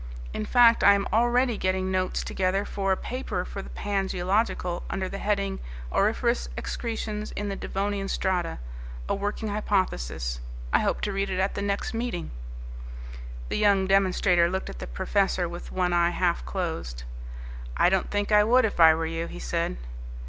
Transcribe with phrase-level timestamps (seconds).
[0.33, 4.81] In fact, I am already getting notes together for a paper for the Pan Geological
[4.89, 5.59] under the heading,
[5.91, 8.57] Auriferous Excretions in the Devonian Strata:
[9.07, 10.39] a Working Hypothesis.
[10.73, 12.31] I hope to read it at the next meeting."
[13.49, 17.03] The young demonstrator looked at the professor with one eye half closed.
[17.77, 19.77] "I don't think I would if I were you." he said.